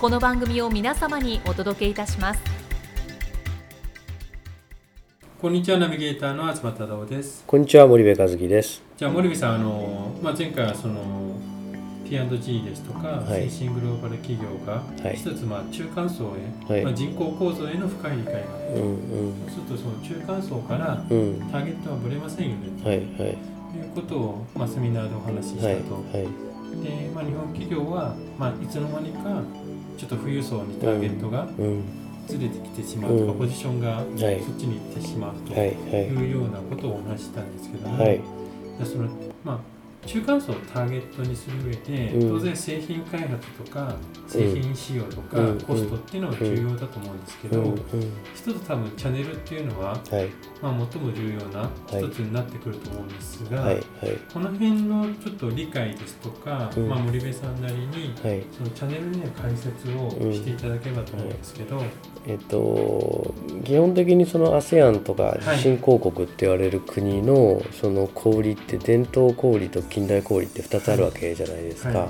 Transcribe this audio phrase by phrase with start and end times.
[0.00, 2.40] この番組を皆様にお届けいたします。
[5.42, 7.42] こんにちはナビゲーターの東忠夫です。
[7.44, 8.80] こんにちは森部和樹です。
[8.96, 11.34] じゃあ森部さんあの、まあ、前回はその
[12.08, 13.50] P&G ですとか、はい。
[13.50, 15.16] 先進グローバル企業がはい。
[15.16, 16.32] 一つ、まあ、中間層
[16.68, 16.84] へ、はい。
[16.84, 18.40] まあ、人口構造への深い理解が。
[18.76, 18.86] うんう
[19.30, 19.34] ん。
[19.48, 21.40] そうするとその中間層からうん。
[21.50, 22.84] ターゲットはぶれませんよね。
[22.84, 23.06] はいはい。
[23.16, 23.36] という
[23.96, 25.74] ことを、まあ、セミナーでお話ししたと、は
[26.14, 26.48] いはい。
[26.84, 29.42] で、まあ、日本企業は、まあ、いつの間にか
[29.98, 31.82] ちょっと富裕層にターゲットがうん。
[32.28, 33.38] ずれてきてしまうとか、うん。
[33.38, 34.36] ポジションがそはい。
[34.36, 35.70] っちに行ってしまうとはい。
[36.14, 37.96] うようなことをお話ししたんですけども、
[38.84, 39.08] その
[39.44, 39.58] まあ、
[40.06, 42.28] 中間層をターゲットにする上で、うん。
[42.30, 43.94] 当然製品開発とか
[44.26, 45.60] 製品使用とか、うん。
[45.60, 47.74] コストっていうのは重要だと思うんですけど、
[48.34, 50.28] 一つ多分チャンネルっていうのは、はい。
[50.62, 53.74] まあ、最も重要な一つになってくると思うんですが、はい。
[53.74, 53.84] はい。
[54.32, 56.88] この辺のちょっと理解ですとか、うん。
[56.88, 58.42] まあ、森部さんなりにはい。
[58.56, 61.82] そのチャンネルの解説をしていただければと思うんですけど、
[62.26, 65.58] えっと基本的にその ASEAN とかはい。
[65.58, 71.98] 新興国って言われる国のその小売りって伝統小売りと近代小売りって2つあるわけじゃないですか。
[71.98, 72.08] はい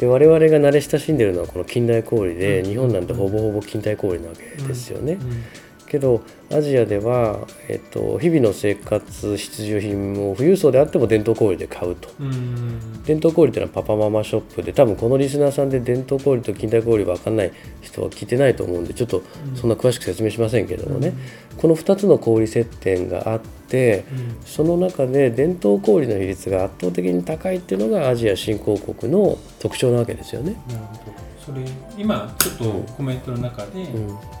[0.00, 5.12] で我々が慣れ親しんでるのはこの近代小売で、うん日本なんてほぼほぼ近代小売なわけですよね。
[5.12, 5.44] うん
[5.90, 12.08] けどアジアでは、えっと、日々の生活必需品を富裕層であっても伝統小売で買うと。
[12.20, 13.02] うん。
[13.02, 19.22] 伝統小売っていうのはパパママショップで多分このリスナーさんで伝統小売と近代小売分かんない人は聞いてないと思うんでちょっと
[19.56, 21.12] そんな詳しく説明しませんけどもね、
[21.56, 24.46] この2つの小売接点があってうん。
[24.46, 30.56] その中で伝統小売の比率が圧倒的に高いっていうのがアジア新興国の特徴なわけですよね。
[30.68, 31.30] なるほど。
[31.44, 31.64] それ
[31.96, 34.39] 今ちょっとコメントの中で、うん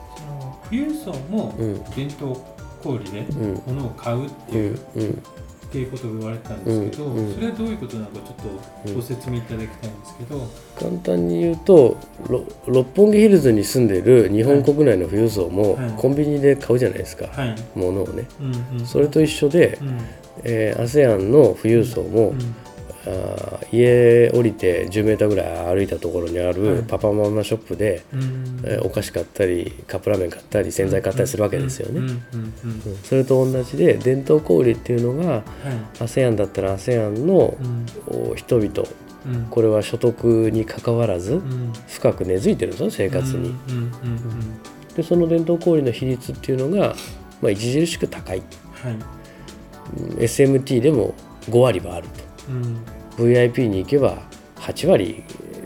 [0.70, 1.84] 富裕層もうん。
[1.96, 2.36] 伝統
[2.82, 3.62] 小売でうん。
[3.66, 4.80] 物を買うってういう、ん。
[4.96, 5.10] うん。
[5.10, 7.26] っていうことを言われたんですけど、うん。
[7.26, 7.34] うん。
[7.34, 8.24] それはどういうことなのかちょっ
[8.88, 10.48] とご説明いただきたいんですけど、
[10.78, 11.96] 簡単に言うと
[12.28, 15.90] ろ六本木ヒルズに住んでる日本国内の富裕層もはい。
[15.96, 18.26] コンビニで買うじゃないですか、はい、物をね。
[18.40, 19.98] うんうん、それと一緒でう、ん。
[20.44, 22.56] えー、ASEAN の富裕層も、うん
[23.06, 26.54] あー家降りて10メーターぐらい歩いたところにあはい。
[26.54, 28.60] るパパママショップで、うん。
[28.64, 32.00] えーお菓子買ったりカップラーメン買ったり洗剤買ったりするわけですよね、
[33.04, 35.42] それと同じで伝統小売っていうのがはい。
[36.04, 37.56] ASEAN だったら ASEAN の
[38.36, 38.68] 人々。
[39.26, 39.46] うん。
[39.50, 41.72] これは所得に関わらずうん。
[41.88, 43.54] 深く根付いてるんですよ生活に。
[44.96, 46.94] でその伝統小売の比率っていうのが、
[47.40, 48.42] まあ、著しく高い。
[48.72, 50.18] はい、うん。
[50.18, 51.14] SMT でも
[51.48, 52.08] 5割はある
[52.50, 52.78] うん
[53.16, 54.22] と VIP に行けば
[54.56, 55.60] 8割えー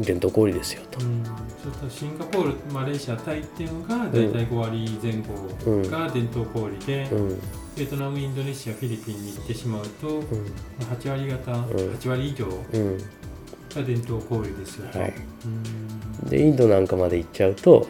[0.00, 1.04] 伝統小売ですよと。
[1.04, 1.32] うん、ちょ
[1.70, 7.40] っとシンガポール、マレーシア、タイっていうのが大体5割前後が伝統小売で、うん。
[7.76, 10.22] ベトナム、インドネシア、フィリピンに行ってしまうと、うん。
[10.22, 11.64] 8割方、ん。
[11.66, 12.98] 8割以上うん。
[12.98, 14.98] が伝統小売ですよと。
[14.98, 15.14] はい。
[15.44, 16.30] うん。
[16.30, 17.88] でインドなんかまで行っちゃうとはい、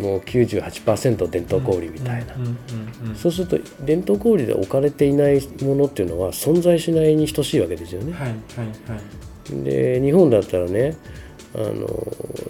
[0.00, 2.34] もう98%伝統小売みたいな。
[2.34, 8.12] うんうんうんうんそうすると伝統小売で置かれていないものっていうのは存在しないに等しいわけですよね。
[8.12, 8.36] はいはい
[8.90, 8.96] は
[9.60, 9.64] い。
[9.64, 10.96] で日本だったらね
[11.54, 11.88] あの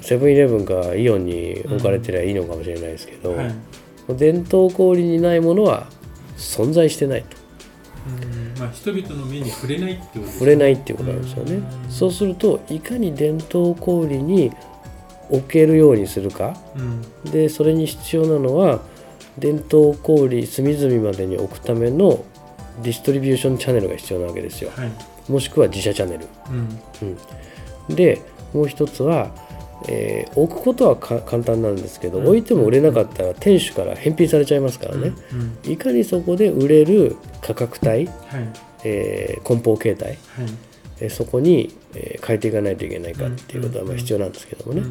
[0.00, 3.54] セブンイレブンかイオンに置かれてりゃいいのかもしれないですけど、はい。
[4.16, 5.88] 伝統小売にないものは
[6.36, 7.36] 存在してないと。
[8.04, 10.32] うんまあ、人々の目に触れないってことですね。
[10.34, 11.54] 触れないっていうことなんですよね。
[11.54, 11.90] うん。
[11.90, 14.52] そうするといかに伝統小売に
[15.32, 16.56] 置けるようにするか？
[16.76, 17.30] うん。
[17.30, 18.80] でそれに必要なのは
[19.38, 22.24] 伝統小売隅々までに置くための
[22.82, 24.70] ディストリビューションチャンネルが必要なわけですよ。
[24.76, 24.92] はい。
[25.28, 26.26] もしくは自社チャンネル。
[27.88, 27.96] うん。
[27.96, 28.20] で
[28.52, 29.30] もう一つは、
[29.88, 32.26] えー置くことはか簡単なんですけど、うん。
[32.28, 35.12] 置いても売れなかったら店主から返品されちゃいますからね、
[35.64, 35.72] うん。
[35.72, 38.08] いかにそこで売れる価格帯、はい。
[38.84, 40.18] えー梱包形態、はい
[41.02, 44.82] えーそこに、えー変えていかないといけないかっていうことはまあ必要なんですけどもね、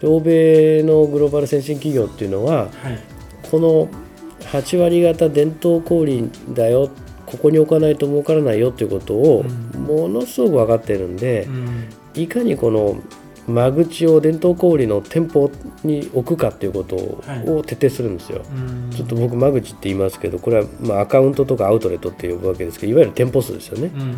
[0.00, 2.98] で欧米のグローバル先進企業っていうのははい。
[3.50, 3.88] この
[4.40, 6.90] 8割方伝統小売だよ
[7.26, 9.44] ここに置かないと儲からないよっていうことを
[9.74, 9.82] うん。
[9.84, 11.88] ものすごく分かってるんでう、ん。
[12.14, 12.96] いかにこの
[13.48, 15.50] 間口を伝統小売の店舗
[15.82, 17.66] に置くかっていうことを,、はい。
[17.66, 18.42] 徹底するんですよ。
[18.50, 18.90] うん。
[18.90, 23.90] ちょっと僕間口って言いますけどこれはまあアカウントとかアウトレットって呼ぶわけですけどいわゆる店舗数ですよね。
[23.94, 24.14] うんうんうん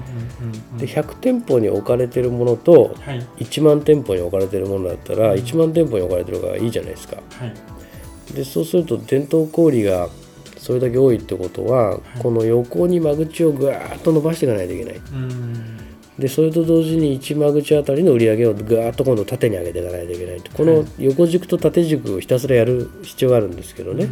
[0.72, 0.78] うん。
[0.78, 3.26] で100店舗に置かれてるものとはい。
[3.38, 5.38] 1万店舗に置かれてるものだったらうん。
[5.38, 7.16] 1万店舗に置かれてる方がいいじゃないですか。
[7.30, 7.54] はい。
[8.34, 10.08] でそうすると伝統小売が
[10.58, 12.18] それだけ多いってことは、い。
[12.20, 14.94] この横に間口をぐわーっと伸ばしていかないといけない。
[14.96, 15.76] うん
[16.20, 20.52] でそれと同時に1間口あたりの売り上げをぐわーっと今度縦に上げていかないといけないと。
[20.52, 24.08] この横軸と縦軸をひたすらやる必要があるんですけどね、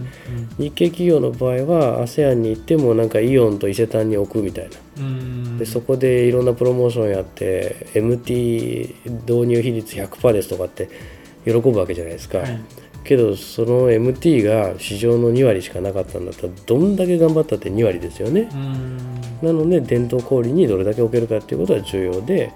[0.58, 5.58] 日系企業の場合は ASEAN に行ってもなんかイオンと伊勢丹に置くみたいな。
[5.58, 8.94] でそこでいろんなプロモーションやって MT
[9.26, 10.88] 導入比率100%ですとかって
[11.44, 12.60] 喜ぶわけじゃないですか、はい
[13.08, 18.50] けどその MT が市場の2割しかなかったんだったらどんだけ頑張ったって2割ですよね。
[18.52, 18.98] うん。
[19.40, 22.52] なので伝統小売にどれだけ置けるかっていうことは重要ではい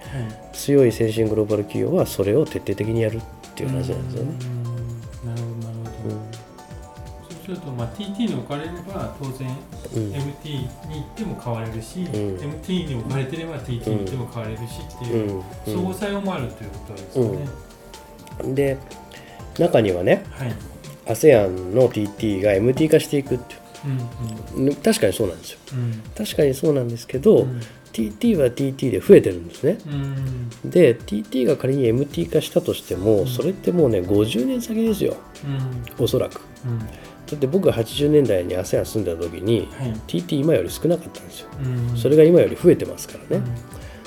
[0.53, 3.21] 強い先進グローバル企業はそれを徹底的にやるっ
[3.55, 4.35] ていう話なんですよね。
[5.25, 5.31] うん。
[5.31, 6.15] なるほどなるほど、
[7.31, 9.49] そうすると、まあ、TT に置かれれば当然
[9.97, 10.13] うん。
[10.13, 12.05] MT に行っても買われるし、ん。
[12.05, 15.43] MT に置かれてれば TT に行っても買われるしってういう、ん。
[15.65, 17.49] 相互作用もあるということですよね、
[18.43, 18.55] うん。
[18.55, 18.77] で
[19.59, 20.53] 中にはねはい。
[21.07, 23.57] ASEAN の TT が MT 化していくって
[24.57, 24.61] う。
[24.61, 25.59] んいう確かにそうなんですよ。
[25.73, 26.03] うん。
[26.17, 27.61] 確かにそうなんですけど、うん。
[27.93, 29.79] TT は TT で増えてるんですね。
[30.65, 30.71] うん。
[30.71, 33.27] で TT が仮に MT 化したとしても、ん。
[33.27, 35.17] それってもうね50年先ですよ。
[35.99, 36.05] うん。
[36.05, 36.41] おそらく。
[36.65, 36.79] うん。
[36.79, 36.85] だ
[37.35, 39.93] って僕が80年代に ASEAN 住んだ時にはい。
[40.07, 41.49] TT 今より少なかったんですよ。
[41.91, 41.97] うん。
[41.97, 43.45] それが今より増えてますからね、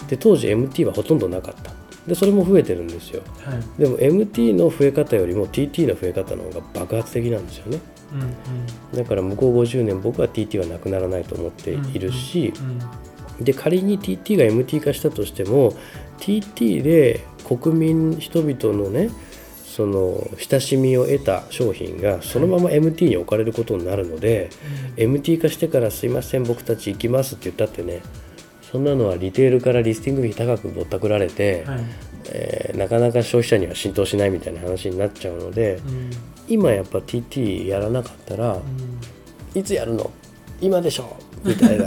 [0.08, 1.72] で当時 MT はほとんどなかった
[2.08, 3.24] でそれも増えてるんですよ。
[3.48, 3.64] うんはい。
[3.80, 7.80] でも MT の増え方よりも TT の増え方の方が爆発的なんですよね
[8.94, 8.98] うん。
[8.98, 12.80] だから向こう50年僕は TT はなくならないと思っているし、うん
[13.42, 15.74] で仮に TT が MT 化したとしても
[16.20, 19.10] TT で国民人々のね
[19.76, 24.50] その親しみを得た商品がそのまま MT に置かれることになるので、
[24.96, 28.02] MT 化してからすいません僕たち行きますって言ったってね
[28.76, 31.80] そんなのはリテールからリスティング費高くぼったくられて、はい。
[32.32, 36.10] えーなかなか消費者には浸透しないみたいな話になっちゃうのでうん。
[36.50, 39.60] 今やっぱ TT やらなかったらうん。
[39.60, 40.12] いつやるの？
[40.60, 41.16] 今でしょ？
[41.46, 41.86] みたいな。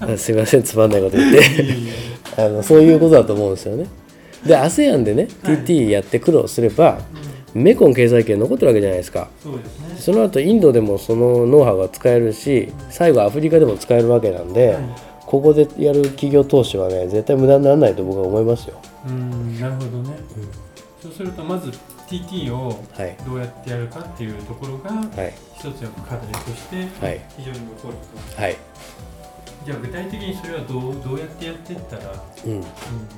[0.00, 1.40] あすいませんつまんないこと言って。
[2.38, 3.86] あのそういうことだと思うんですよね。
[4.46, 5.56] で ASEAN でね、はい。
[5.58, 6.98] TT やって苦労すれば
[7.52, 9.28] メコン経済圏残ってるわけじゃないですか。
[9.42, 9.96] そうですね。
[9.98, 14.82] その後インドでもそのノウハウが使えるし最後アフリカでも使えるわけなんで、はい
[15.32, 18.78] ここでやる企業投資はね絶対無駄にならないと僕は思いますよ。
[19.08, 20.14] うんなるほどね、
[21.02, 21.70] そうするとまず
[22.06, 23.16] TT をはい。
[23.26, 25.32] どうやってやるかっていうところがはい。
[25.54, 27.24] 一つの課題としてはい。
[27.38, 27.94] 非常に残る
[28.36, 28.56] と、はい。
[29.64, 32.06] じゃあ具体的にそれはどうどうやってやっていったらい
[32.44, 32.52] うん。
[32.52, 32.66] いんで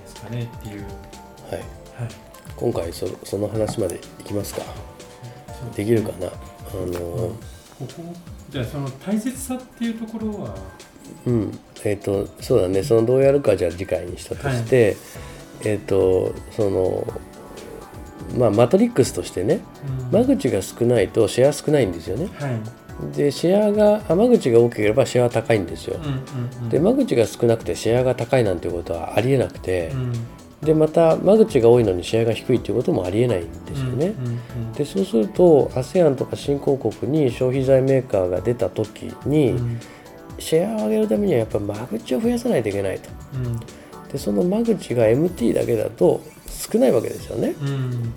[0.06, 0.82] すかねっていう。
[0.82, 1.52] はい。
[1.52, 1.64] はい。
[2.54, 4.62] 今回そその話までいきますか。
[5.74, 6.28] できるかな？
[6.28, 7.34] あのこ
[7.80, 7.86] こ
[8.50, 10.54] じゃあその大切さっていうところは
[11.26, 12.82] うん、えっ、とそうだね。
[12.82, 14.96] そのどうやるかじゃあ次回にしたとして、
[15.64, 17.06] えっ、とその
[18.36, 19.60] まあマトリックスとしてね
[20.12, 20.20] うん。
[20.20, 22.28] 間口が少ないとシェア少ないんですよね。
[22.34, 23.16] はい。
[23.16, 25.96] でシェアがあ間口が大きければシェアは高いんですよ。
[25.96, 26.68] うんうんうん。
[26.68, 30.12] で間口が少なくてシェアが高いなんていうことはありえなくてうん。
[30.62, 34.14] でまた間口が多いのにシェアが低いっていうこともありえないんですよね。
[34.18, 39.80] うんうんでそうすると ASEAN とか新興国に消費財メーカーが出た時に、うん
[40.38, 43.10] シェアを上げるためにはやっぱ間口を増やさないといけないと。
[43.34, 43.60] うん。
[44.08, 47.54] でその間口が MT だけだと少ないわけですよね。
[47.60, 48.12] うん。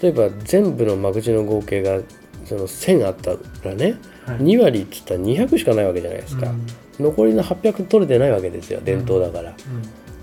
[0.00, 2.00] 例えば全部の間口の合計が
[2.44, 3.36] その1000あった
[3.68, 4.38] らねはい。
[4.38, 6.66] 2割って言ったら200しかないわけじゃないですか、うん。
[6.98, 9.56] 残りの800取れてないわけですよ伝統だから、うん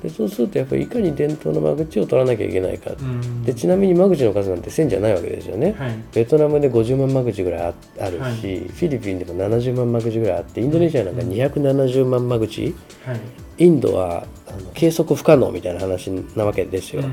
[0.02, 3.44] でそうするとやっぱりいかに伝統の間口を取らなきゃいけないか、うん。
[3.44, 6.04] でちなみに間口の数なんて1000じゃないわけですよね、はい。
[6.14, 8.34] ベトナムで50万間口ぐらいああるし、はい。
[8.34, 12.76] フィリピンでも70万間口ぐらいあってインドネシアなんか270万間口、
[13.06, 13.20] はい。
[13.58, 17.04] インドはあの計測不可能みたいな話なわけですよ。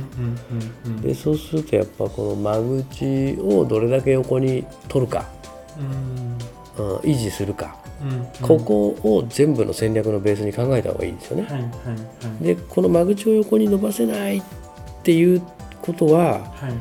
[1.02, 5.26] でそうするとやっぱこの間口をどれだけ横に取るか、
[6.78, 6.87] うん。
[6.87, 7.86] うん、維持するか、うん
[8.42, 11.42] ここを全部の戦略のベースに考えた方がいいですよね。
[11.44, 11.66] はいはいは
[12.40, 14.42] いでこの間口を横に伸ばせないっ
[15.02, 15.42] ていう
[15.82, 16.72] ことははい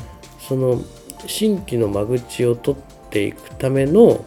[0.47, 0.81] その
[1.27, 4.23] 新規の間口を取っていくための、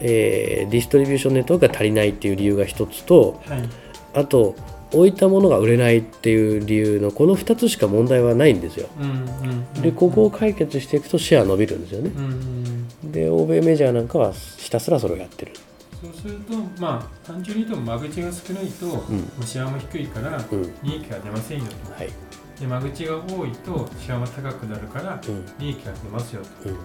[0.00, 3.68] えーディストリビューションネットワークが足りないっていう理由が一つとはい
[4.14, 4.54] あと
[4.92, 8.88] 置いたものが売れないっていう理由のこの2つしか問題はないんですよ。
[8.98, 9.28] うん
[9.76, 12.10] うんでここを解決していくとシェア伸びるんですよね。
[12.16, 12.28] うんう
[13.08, 15.52] んで欧米メジャーなんかはひたすらそれをやってる。
[16.02, 19.02] そうするとまあ単純に言うと間口が少ないと、も
[19.40, 20.74] うシェアも低いからうん。
[20.82, 22.10] 利益が出ませんよと、はい。
[22.60, 25.46] で間口が多いとシェアも高くなるからうん。
[25.58, 26.68] 利益が出ますよと。
[26.68, 26.76] うん。
[26.76, 26.82] で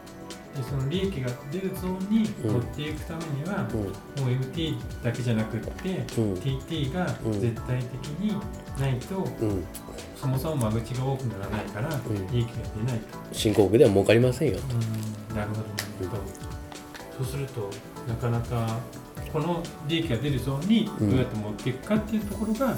[0.70, 3.80] その利益が出るゾーンに持っていくためには、うん。
[3.80, 6.34] もう MT だけじゃなくって、うん。
[6.36, 8.36] TT が絶対的に
[8.80, 9.64] ないと、うん。
[10.16, 12.02] そもそも間口が多くならないからん。
[12.32, 12.54] 利益が
[12.86, 14.60] 出ないと、新興国では儲かりませんよ。
[15.30, 15.36] うん。
[15.36, 15.68] なるほどな
[16.02, 16.24] るほど、
[17.18, 17.70] そうすると
[18.08, 18.80] なかなか
[19.32, 22.74] この利益が出るゾーンにどうやって持っていくかっていうところが、や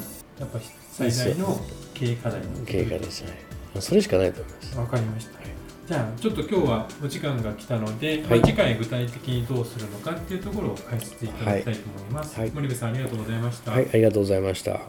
[0.46, 0.60] っぱ
[0.92, 1.60] 最大の
[1.94, 3.42] 経営課題になってくる経過ですね。
[3.80, 4.78] それしかないと思います。
[4.78, 5.40] わかりました。
[5.86, 12.40] じゃあちょっと今日はお時間が来たので、はいまあ次回具体的にどうするのかっていうところを解説いただきたいと思います。
[12.40, 13.72] はい森部さんありがとうございました。
[13.72, 14.80] はい、ありがとうございました。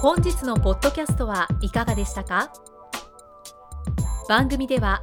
[0.00, 2.52] 本日のポッドキャストはいかがでしたか？
[4.28, 5.02] 番組では